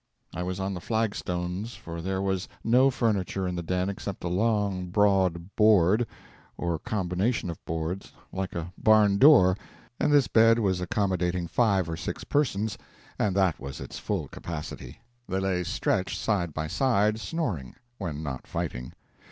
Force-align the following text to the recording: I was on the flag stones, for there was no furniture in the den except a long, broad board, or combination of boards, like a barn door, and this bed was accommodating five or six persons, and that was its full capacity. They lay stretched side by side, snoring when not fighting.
I 0.33 0.41
was 0.41 0.59
on 0.59 0.73
the 0.73 0.81
flag 0.81 1.13
stones, 1.13 1.75
for 1.75 2.01
there 2.01 2.23
was 2.23 2.47
no 2.63 2.89
furniture 2.89 3.47
in 3.47 3.55
the 3.55 3.61
den 3.61 3.87
except 3.87 4.23
a 4.23 4.29
long, 4.29 4.87
broad 4.87 5.55
board, 5.55 6.07
or 6.57 6.79
combination 6.79 7.51
of 7.51 7.63
boards, 7.65 8.11
like 8.33 8.55
a 8.55 8.73
barn 8.79 9.19
door, 9.19 9.55
and 9.99 10.11
this 10.11 10.27
bed 10.27 10.57
was 10.57 10.81
accommodating 10.81 11.45
five 11.47 11.87
or 11.87 11.97
six 11.97 12.23
persons, 12.23 12.79
and 13.19 13.35
that 13.35 13.59
was 13.59 13.79
its 13.79 13.99
full 13.99 14.27
capacity. 14.27 14.97
They 15.29 15.39
lay 15.39 15.63
stretched 15.63 16.17
side 16.19 16.51
by 16.51 16.65
side, 16.65 17.19
snoring 17.19 17.75
when 17.99 18.23
not 18.23 18.47
fighting. 18.47 18.93